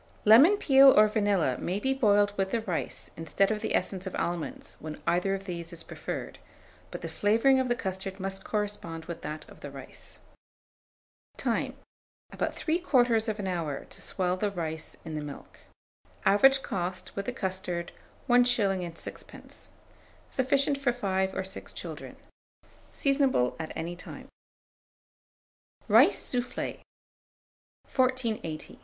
Lemon 0.25 0.57
peel 0.57 0.89
or 0.99 1.07
vanilla 1.07 1.59
may 1.59 1.79
be 1.79 1.93
boiled 1.93 2.35
with 2.35 2.49
the 2.49 2.61
rice 2.61 3.11
instead 3.15 3.51
of 3.51 3.61
the 3.61 3.75
essence 3.75 4.07
of 4.07 4.15
almonds, 4.15 4.75
when 4.79 4.99
either 5.05 5.35
of 5.35 5.43
these 5.45 5.71
is 5.71 5.83
preferred; 5.83 6.39
but 6.89 7.03
the 7.03 7.07
flavouring 7.07 7.59
of 7.59 7.67
the 7.67 7.75
custard 7.75 8.19
must 8.19 8.43
correspond 8.43 9.05
with 9.05 9.21
that 9.21 9.47
of 9.47 9.59
the 9.59 9.69
rice. 9.69 10.17
Time. 11.37 11.75
About 12.31 12.55
3/4 12.55 13.45
hour 13.45 13.85
to 13.91 14.01
swell 14.01 14.37
the 14.37 14.49
rice 14.49 14.97
in 15.05 15.13
the 15.13 15.21
milk. 15.21 15.59
Average 16.25 16.63
cost, 16.63 17.15
with 17.15 17.27
the 17.27 17.31
custard, 17.31 17.91
1s. 18.27 18.49
6d. 18.49 19.69
Sufficient 20.29 20.79
for 20.79 20.93
5 20.93 21.35
or 21.35 21.43
6 21.43 21.71
children. 21.73 22.15
Seasonable 22.91 23.55
at 23.59 23.71
any 23.75 23.95
time. 23.95 24.27
RICE 25.87 26.17
SOUFFLE. 26.17 26.81